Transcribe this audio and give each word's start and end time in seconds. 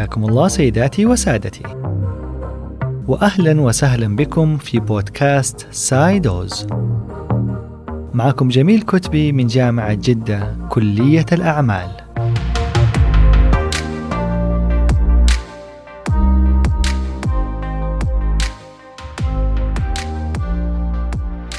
حياكم 0.00 0.24
الله 0.24 0.48
سيداتي 0.48 1.06
وسادتي. 1.06 1.62
واهلا 3.08 3.60
وسهلا 3.60 4.16
بكم 4.16 4.56
في 4.56 4.80
بودكاست 4.80 5.66
سايدوز. 5.70 6.66
معكم 8.14 8.48
جميل 8.48 8.82
كتبي 8.82 9.32
من 9.32 9.46
جامعة 9.46 9.94
جدة 9.94 10.56
كلية 10.68 11.26
الأعمال. 11.32 11.90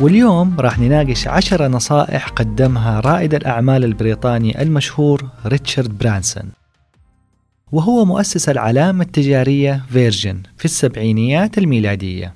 واليوم 0.01 0.55
راح 0.59 0.79
نناقش 0.79 1.27
عشرة 1.27 1.67
نصائح 1.67 2.29
قدمها 2.29 2.99
رائد 2.99 3.33
الأعمال 3.33 3.83
البريطاني 3.83 4.61
المشهور 4.61 5.25
ريتشارد 5.45 5.97
برانسون. 5.97 6.60
وهو 7.71 8.05
مؤسس 8.05 8.49
العلامة 8.49 9.03
التجارية 9.03 9.85
فيرجن 9.89 10.43
في 10.57 10.65
السبعينيات 10.65 11.57
الميلادية. 11.57 12.35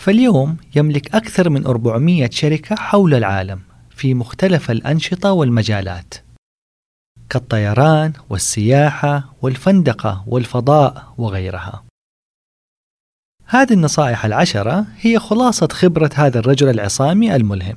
فاليوم 0.00 0.56
يملك 0.76 1.14
أكثر 1.14 1.50
من 1.50 1.66
400 1.66 2.30
شركة 2.30 2.76
حول 2.76 3.14
العالم 3.14 3.60
في 3.90 4.14
مختلف 4.14 4.70
الأنشطة 4.70 5.32
والمجالات. 5.32 6.14
كالطيران 7.30 8.12
والسياحة 8.30 9.34
والفندقة 9.42 10.24
والفضاء 10.26 11.14
وغيرها. 11.18 11.84
هذه 13.46 13.72
النصائح 13.72 14.24
العشرة 14.24 14.86
هي 14.98 15.18
خلاصة 15.18 15.68
خبرة 15.72 16.10
هذا 16.14 16.38
الرجل 16.38 16.68
العصامي 16.68 17.36
الملهم. 17.36 17.76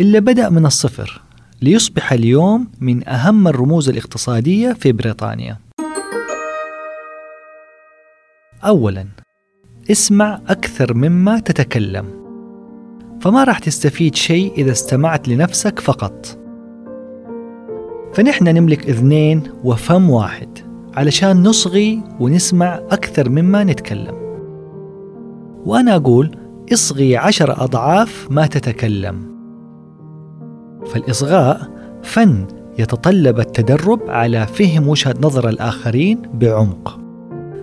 اللي 0.00 0.20
بدأ 0.20 0.48
من 0.48 0.66
الصفر. 0.66 1.21
ليصبح 1.62 2.12
اليوم 2.12 2.68
من 2.80 3.08
أهم 3.08 3.48
الرموز 3.48 3.88
الاقتصادية 3.88 4.72
في 4.72 4.92
بريطانيا. 4.92 5.58
أولاً 8.64 9.06
اسمع 9.90 10.40
أكثر 10.48 10.94
مما 10.94 11.40
تتكلم. 11.40 12.22
فما 13.20 13.44
راح 13.44 13.58
تستفيد 13.58 14.14
شيء 14.14 14.52
إذا 14.58 14.72
استمعت 14.72 15.28
لنفسك 15.28 15.80
فقط. 15.80 16.38
فنحن 18.14 18.44
نملك 18.48 18.88
إذنين 18.88 19.42
وفم 19.64 20.10
واحد 20.10 20.58
علشان 20.94 21.42
نصغي 21.42 22.02
ونسمع 22.20 22.74
أكثر 22.74 23.28
مما 23.28 23.64
نتكلم. 23.64 24.14
وأنا 25.66 25.96
أقول 25.96 26.36
اصغي 26.72 27.16
عشر 27.16 27.64
أضعاف 27.64 28.26
ما 28.30 28.46
تتكلم 28.46 29.31
فالإصغاء 30.86 31.70
فن 32.02 32.46
يتطلب 32.78 33.40
التدرب 33.40 34.00
على 34.10 34.46
فهم 34.46 34.88
وجهة 34.88 35.14
نظر 35.20 35.48
الآخرين 35.48 36.22
بعمق. 36.34 37.00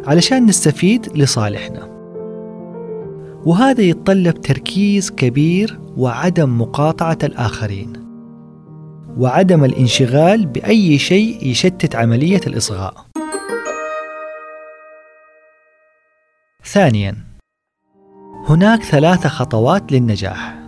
علشان 0.07 0.45
نستفيد 0.45 1.17
لصالحنا. 1.17 1.89
وهذا 3.45 3.81
يتطلب 3.81 4.41
تركيز 4.41 5.11
كبير 5.11 5.79
وعدم 5.97 6.61
مقاطعة 6.61 7.17
الآخرين. 7.23 7.93
وعدم 9.17 9.63
الانشغال 9.63 10.45
بأي 10.45 10.97
شيء 10.97 11.47
يشتت 11.47 11.95
عملية 11.95 12.41
الإصغاء. 12.47 12.93
ثانيا 16.65 17.15
هناك 18.47 18.83
ثلاث 18.83 19.27
خطوات 19.27 19.91
للنجاح. 19.91 20.58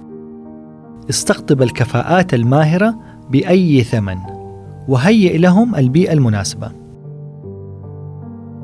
استقطب 1.11 1.61
الكفاءات 1.61 2.33
الماهرة 2.33 2.95
بأي 3.29 3.83
ثمن 3.83 4.17
وهيئ 4.87 5.37
لهم 5.37 5.75
البيئة 5.75 6.13
المناسبة. 6.13 6.71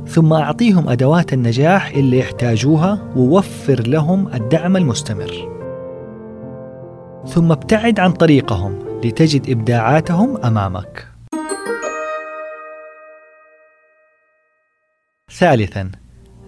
ثم 0.08 0.34
أعطيهم 0.34 0.90
أدوات 0.90 1.34
النجاح 1.34 1.90
اللي 1.90 2.20
يحتاجوها 2.20 3.00
ووفر 3.16 3.88
لهم 3.88 4.28
الدعم 4.34 4.78
المستمر. 4.78 5.32
ثم 7.26 7.52
ابتعد 7.52 8.00
عن 8.00 8.12
طريقهم 8.12 8.80
لتجد 9.04 9.50
إبداعاتهم 9.50 10.38
أمامك. 10.38 11.08
ثالثا 15.32 15.92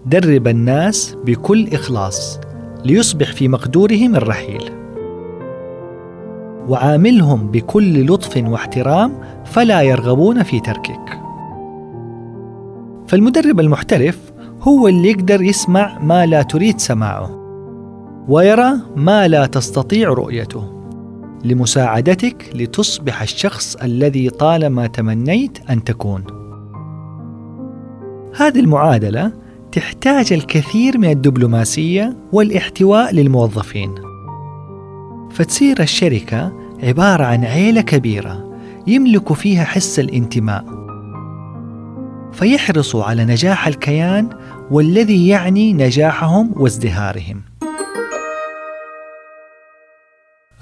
درب 0.06 0.48
الناس 0.48 1.16
بكل 1.24 1.68
إخلاص 1.74 2.40
ليصبح 2.84 3.32
في 3.32 3.48
مقدورهم 3.48 4.16
الرحيل. 4.16 4.79
وعاملهم 6.68 7.50
بكل 7.50 8.06
لطف 8.06 8.36
واحترام 8.36 9.12
فلا 9.44 9.80
يرغبون 9.82 10.42
في 10.42 10.60
تركك. 10.60 11.20
فالمدرب 13.06 13.60
المحترف 13.60 14.32
هو 14.62 14.88
اللي 14.88 15.10
يقدر 15.10 15.42
يسمع 15.42 15.98
ما 15.98 16.26
لا 16.26 16.42
تريد 16.42 16.78
سماعه 16.78 17.30
ويرى 18.28 18.72
ما 18.96 19.28
لا 19.28 19.46
تستطيع 19.46 20.08
رؤيته. 20.08 20.80
لمساعدتك 21.44 22.50
لتصبح 22.54 23.22
الشخص 23.22 23.76
الذي 23.76 24.30
طالما 24.30 24.86
تمنيت 24.86 25.58
أن 25.70 25.84
تكون. 25.84 26.24
هذه 28.36 28.60
المعادلة 28.60 29.32
تحتاج 29.72 30.32
الكثير 30.32 30.98
من 30.98 31.10
الدبلوماسية 31.10 32.16
والاحتواء 32.32 33.14
للموظفين. 33.14 34.09
فتصير 35.30 35.82
الشركة 35.82 36.52
عبارة 36.82 37.24
عن 37.24 37.44
عيلة 37.44 37.80
كبيرة 37.80 38.58
يملك 38.86 39.32
فيها 39.32 39.64
حس 39.64 39.98
الانتماء 39.98 40.64
فيحرصوا 42.32 43.04
على 43.04 43.24
نجاح 43.24 43.66
الكيان 43.66 44.28
والذي 44.70 45.28
يعني 45.28 45.72
نجاحهم 45.72 46.52
وازدهارهم. 46.56 47.42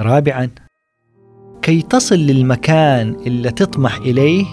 رابعا 0.01 0.51
كي 1.63 1.83
تصل 1.83 2.15
للمكان 2.15 3.17
اللي 3.27 3.51
تطمح 3.51 3.97
إليه 3.97 4.47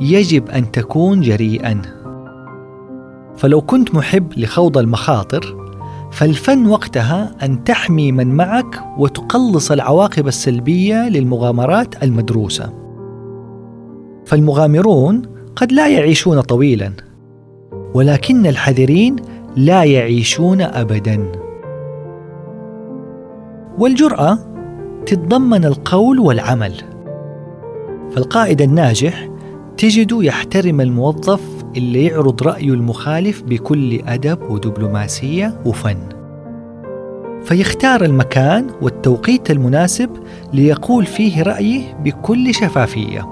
يجب 0.00 0.50
أن 0.50 0.70
تكون 0.70 1.20
جريئا. 1.20 1.82
فلو 3.36 3.60
كنت 3.60 3.94
محب 3.94 4.32
لخوض 4.36 4.78
المخاطر 4.78 5.59
فالفن 6.10 6.66
وقتها 6.66 7.36
أن 7.42 7.64
تحمي 7.64 8.12
من 8.12 8.34
معك 8.36 8.80
وتقلص 8.98 9.70
العواقب 9.70 10.26
السلبية 10.26 11.08
للمغامرات 11.08 12.02
المدروسة. 12.02 12.72
فالمغامرون 14.26 15.22
قد 15.56 15.72
لا 15.72 15.88
يعيشون 15.88 16.40
طويلا، 16.40 16.92
ولكن 17.94 18.46
الحذرين 18.46 19.16
لا 19.56 19.84
يعيشون 19.84 20.60
أبدا. 20.60 21.32
والجرأة 23.78 24.38
تتضمن 25.06 25.64
القول 25.64 26.18
والعمل. 26.18 26.74
فالقائد 28.10 28.62
الناجح 28.62 29.28
تجده 29.76 30.22
يحترم 30.22 30.80
الموظف 30.80 31.59
اللي 31.76 32.04
يعرض 32.04 32.42
رأيه 32.42 32.68
المخالف 32.68 33.42
بكل 33.42 34.00
أدب 34.06 34.42
ودبلوماسية 34.50 35.60
وفن. 35.64 35.98
فيختار 37.44 38.04
المكان 38.04 38.66
والتوقيت 38.82 39.50
المناسب 39.50 40.10
ليقول 40.52 41.06
فيه 41.06 41.42
رأيه 41.42 41.94
بكل 42.04 42.54
شفافية. 42.54 43.26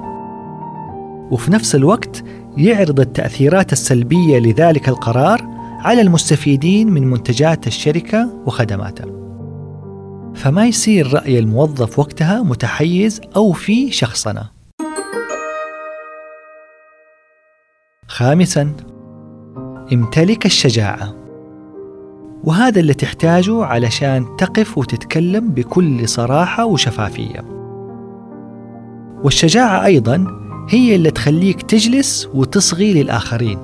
وفي 1.31 1.53
نفس 1.53 1.75
الوقت 1.75 2.25
يعرض 2.57 3.01
التأثيرات 3.01 3.73
السلبية 3.73 4.39
لذلك 4.39 4.89
القرار 4.89 5.59
على 5.79 6.01
المستفيدين 6.01 6.91
من 6.91 7.11
منتجات 7.11 7.67
الشركة 7.67 8.31
وخدماتها 8.47 9.07
فما 10.35 10.67
يصير 10.67 11.15
رأي 11.15 11.39
الموظف 11.39 11.99
وقتها 11.99 12.43
متحيز 12.43 13.21
أو 13.37 13.53
في 13.53 13.91
شخصنة 13.91 14.58
خامسا 18.19 18.73
امتلك 19.93 20.47
الشجاعة. 20.47 21.15
وهذا 22.45 22.81
اللي 22.81 22.95
تحتاجه 22.95 23.65
علشان 23.65 24.37
تقف 24.39 24.79
وتتكلم 24.79 25.49
بكل 25.49 26.09
صراحة 26.09 26.65
وشفافية. 26.65 27.45
والشجاعة 29.25 29.85
أيضا 29.85 30.27
هي 30.69 30.95
اللي 30.97 31.11
تخليك 31.11 31.63
تجلس 31.63 32.29
وتصغي 32.35 33.03
للآخرين. 33.03 33.59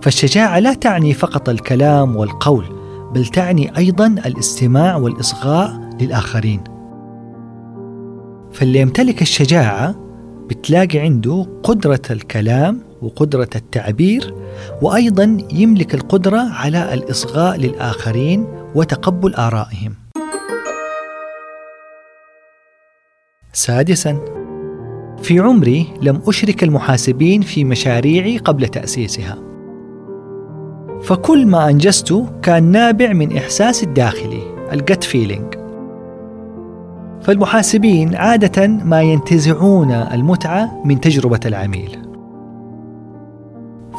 فالشجاعة 0.00 0.58
لا 0.58 0.74
تعني 0.74 1.14
فقط 1.14 1.48
الكلام 1.48 2.16
والقول 2.16 2.64
بل 3.14 3.26
تعني 3.26 3.76
أيضا 3.76 4.06
الاستماع 4.06 4.96
والإصغاء 4.96 5.90
للآخرين. 6.00 6.60
فاللي 8.52 8.80
يمتلك 8.80 9.22
الشجاعة 9.22 9.94
بتلاقي 10.48 10.98
عنده 10.98 11.46
قدرة 11.62 12.02
الكلام 12.10 12.93
وقدرة 13.04 13.50
التعبير 13.56 14.34
وأيضا 14.82 15.38
يملك 15.52 15.94
القدرة 15.94 16.38
على 16.38 16.94
الإصغاء 16.94 17.56
للآخرين 17.56 18.46
وتقبل 18.74 19.34
آرائهم. 19.34 19.94
سادسا 23.52 24.18
في 25.22 25.38
عمري 25.38 25.86
لم 26.02 26.22
أشرك 26.26 26.64
المحاسبين 26.64 27.42
في 27.42 27.64
مشاريعي 27.64 28.38
قبل 28.38 28.68
تأسيسها. 28.68 29.38
فكل 31.02 31.46
ما 31.46 31.70
أنجزته 31.70 32.26
كان 32.42 32.62
نابع 32.62 33.12
من 33.12 33.36
إحساس 33.36 33.82
الداخلي 33.82 34.42
الجت 34.72 35.04
فيلينج 35.04 35.54
فالمحاسبين 37.22 38.14
عادة 38.14 38.66
ما 38.66 39.02
ينتزعون 39.02 39.92
المتعة 39.92 40.82
من 40.84 41.00
تجربة 41.00 41.40
العميل. 41.46 42.13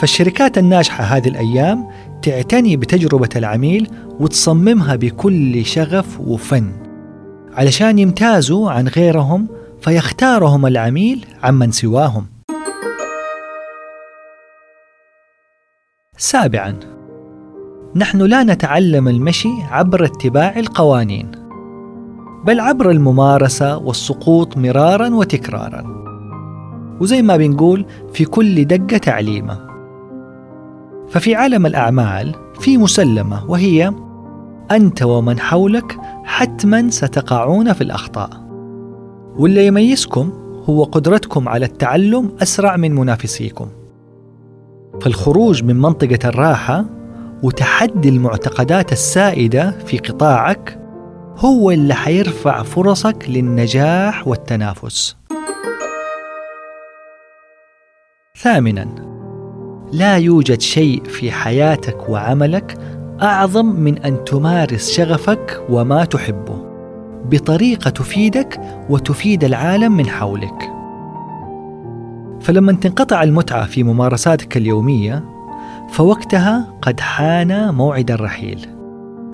فالشركات 0.02 0.58
الناجحة 0.58 1.04
هذه 1.04 1.28
الأيام 1.28 1.88
تعتني 2.22 2.78
بتجربة 2.78 3.30
العميل 3.36 3.90
وتصممها 4.20 4.96
بكل 4.96 5.66
شغف 5.66 6.20
وفن. 6.20 6.72
علشان 7.54 8.00
يمتازوا 8.00 8.72
عن 8.72 8.88
غيرهم 8.88 9.48
فيختارهم 9.82 10.66
العميل 10.66 11.26
عمن 11.44 11.72
سواهم. 11.72 12.26
سابعا 16.18 16.76
نحن 17.96 18.22
لا 18.22 18.44
نتعلم 18.44 19.08
المشي 19.08 19.54
عبر 19.72 20.06
اتباع 20.06 20.60
القوانين 20.60 21.32
بل 22.46 22.60
عبر 22.60 22.90
الممارسة 22.90 23.78
والسقوط 23.78 24.58
مرارا 24.58 25.10
وتكرارا. 25.10 26.06
وزي 27.02 27.22
ما 27.22 27.38
بنقول 27.38 27.86
في 28.14 28.26
كل 28.26 28.66
دقة 28.66 28.98
تعليمة. 28.98 29.65
ففي 31.10 31.36
عالم 31.36 31.66
الأعمال 31.66 32.36
في 32.60 32.78
مسلمة 32.78 33.46
وهي 33.50 33.94
أنت 34.72 35.04
ومن 35.04 35.40
حولك 35.40 35.98
حتما 36.24 36.90
ستقعون 36.90 37.74
في 37.74 37.82
الأخطاء 37.82 38.30
واللي 39.38 39.68
يميزكم 39.68 40.34
هو 40.70 40.84
قدرتكم 40.84 41.50
على 41.50 41.66
التعلم 41.66 42.32
أسرع 42.42 42.76
من 42.76 42.96
منافسيكم 42.96 43.68
فالخروج 45.02 45.64
من 45.64 45.76
منطقة 45.76 46.30
الراحة 46.30 46.86
وتحدي 47.44 48.10
المعتقدات 48.10 48.92
السائدة 48.92 49.72
في 49.72 49.98
قطاعك 49.98 50.80
هو 51.38 51.72
اللي 51.72 51.94
حيرفع 51.94 52.64
فرصك 52.64 53.26
للنجاح 53.30 54.28
والتنافس. 54.28 55.16
ثامنا 58.38 59.15
لا 59.92 60.18
يوجد 60.18 60.62
شيء 60.62 61.04
في 61.04 61.32
حياتك 61.32 62.10
وعملك 62.10 62.78
أعظم 63.22 63.66
من 63.66 63.98
أن 63.98 64.24
تمارس 64.24 64.92
شغفك 64.92 65.66
وما 65.70 66.06
تحبه 66.06 66.66
بطريقة 67.26 67.90
تفيدك 67.90 68.62
وتفيد 68.90 69.44
العالم 69.44 69.92
من 69.92 70.10
حولك. 70.10 70.72
فلما 72.42 72.74
تنقطع 72.74 73.24
المتعة 73.24 73.66
في 73.66 73.84
ممارساتك 73.84 74.58
اليومية 74.58 75.26
فوقتها 75.92 76.74
قد 76.82 77.00
حان 77.00 77.74
موعد 77.74 78.12
الرحيل. 78.12 78.70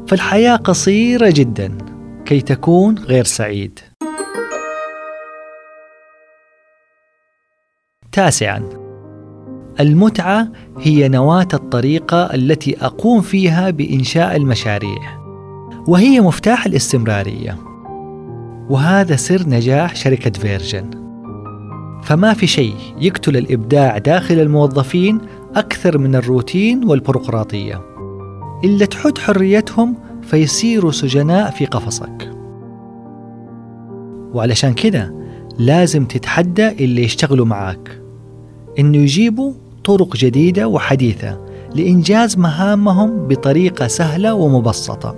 فالحياة 0.08 0.56
قصيرة 0.56 1.30
جدا 1.30 1.78
كي 2.26 2.42
تكون 2.42 2.98
غير 2.98 3.24
سعيد. 3.24 3.80
تاسعا 8.12 8.81
المتعة 9.80 10.48
هي 10.80 11.10
نواة 11.10 11.48
الطريقة 11.54 12.24
التي 12.34 12.86
أقوم 12.86 13.22
فيها 13.22 13.70
بإنشاء 13.70 14.36
المشاريع 14.36 15.22
وهي 15.88 16.22
مفتاح 16.22 16.66
الاستمرارية. 16.66 17.58
وهذا 18.70 19.16
سر 19.16 19.50
نجاح 19.50 19.96
شركة 19.96 20.40
فيرجن. 20.40 20.90
فما 22.04 22.34
في 22.34 22.48
شيء 22.48 22.76
يقتل 23.02 23.38
الإبداع 23.38 23.98
داخل 23.98 24.40
الموظفين 24.40 25.22
أكثر 25.56 25.98
من 25.98 26.16
الروتين 26.16 26.84
والبيروقراطية. 26.84 27.82
إلا 28.64 28.86
تحد 28.86 29.18
حريتهم 29.18 29.96
فيصيروا 30.22 30.92
سجناء 30.92 31.52
في 31.52 31.66
قفصك. 31.66 32.32
وعلشان 34.34 34.74
كده 34.74 35.16
لازم 35.60 36.06
تتحدى 36.06 36.70
اللي 36.70 37.04
يشتغلوا 37.04 37.46
معاك. 37.46 38.02
إنه 38.80 38.98
يجيبوا 38.98 39.54
طرق 39.84 40.16
جديدة 40.16 40.68
وحديثة 40.68 41.46
لإنجاز 41.76 42.38
مهامهم 42.38 43.28
بطريقة 43.28 43.88
سهلة 43.88 44.34
ومبسطة. 44.34 45.16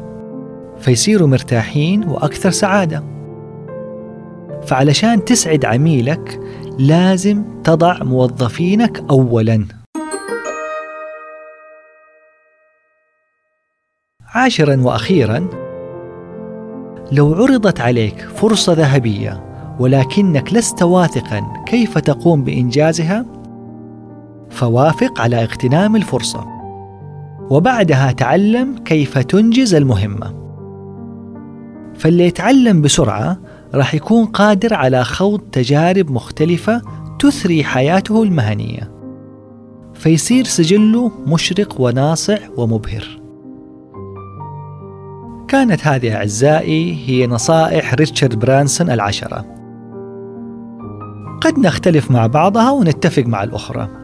فيصيروا 0.79 1.27
مرتاحين 1.27 2.03
وأكثر 2.03 2.51
سعادة. 2.51 3.03
فعلشان 4.67 5.25
تسعد 5.25 5.65
عميلك 5.65 6.39
لازم 6.79 7.43
تضع 7.63 8.03
موظفينك 8.03 9.03
اولا. 9.09 9.65
عاشرا 14.35 14.81
وأخيرا 14.81 15.47
لو 17.11 17.33
عرضت 17.33 17.81
عليك 17.81 18.21
فرصة 18.35 18.73
ذهبية 18.73 19.43
ولكنك 19.79 20.53
لست 20.53 20.83
واثقا 20.83 21.63
كيف 21.65 21.97
تقوم 21.97 22.43
بإنجازها 22.43 23.25
فوافق 24.53 25.21
على 25.21 25.43
اغتنام 25.43 25.95
الفرصة. 25.95 26.45
وبعدها 27.49 28.11
تعلم 28.11 28.77
كيف 28.77 29.17
تنجز 29.17 29.75
المهمة. 29.75 30.33
فاللي 31.95 32.23
يتعلم 32.23 32.81
بسرعة 32.81 33.37
راح 33.75 33.95
يكون 33.95 34.25
قادر 34.25 34.73
على 34.73 35.03
خوض 35.03 35.39
تجارب 35.39 36.11
مختلفة 36.11 36.81
تثري 37.19 37.63
حياته 37.63 38.23
المهنية. 38.23 38.91
فيصير 39.93 40.45
سجله 40.45 41.11
مشرق 41.27 41.81
وناصع 41.81 42.37
ومبهر. 42.57 43.19
كانت 45.47 45.87
هذه 45.87 46.15
أعزائي 46.15 46.97
هي 47.05 47.27
نصائح 47.27 47.93
ريتشارد 47.93 48.39
برانسون 48.39 48.89
العشرة. 48.89 49.45
قد 51.41 51.59
نختلف 51.59 52.11
مع 52.11 52.27
بعضها 52.27 52.71
ونتفق 52.71 53.23
مع 53.23 53.43
الأخرى. 53.43 54.02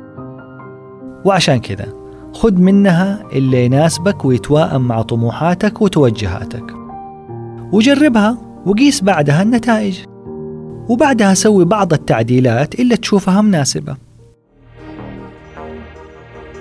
وعشان 1.26 1.60
كذا 1.60 1.88
خذ 2.34 2.54
منها 2.54 3.24
اللي 3.34 3.66
يناسبك 3.66 4.26
ويتوائم 4.26 4.82
مع 4.82 5.02
طموحاتك 5.02 5.82
وتوجهاتك. 5.82 6.74
وجربها 7.72 8.38
وقيس 8.66 9.04
بعدها 9.04 9.42
النتائج. 9.42 10.00
وبعدها 10.90 11.34
سوي 11.34 11.66
بعض 11.66 11.94
التعديلات 11.94 12.80
اللي 12.80 12.98
تشوفها 12.98 13.42
مناسبة. 13.42 13.96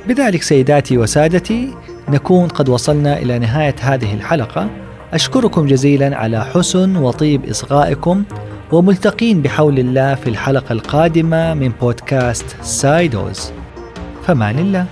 بذلك 0.09 0.43
سيداتي 0.43 0.99
وسادتي 0.99 1.75
نكون 2.09 2.49
قد 2.49 2.69
وصلنا 2.69 3.19
إلى 3.19 3.39
نهاية 3.39 3.75
هذه 3.81 4.15
الحلقة. 4.15 4.71
أشكركم 5.13 5.67
جزيلا 5.67 6.17
على 6.17 6.45
حسن 6.45 6.97
وطيب 6.97 7.45
إصغائكم 7.45 8.25
وملتقين 8.73 9.43
بحول 9.43 9.79
الله 9.79 10.15
في 10.15 10.31
الحلقة 10.31 10.73
القادمة 10.73 11.55
من 11.55 11.73
بودكاست 11.81 12.57
سايدوز. 12.63 13.53
فمان 14.29 14.59
الله 14.59 14.87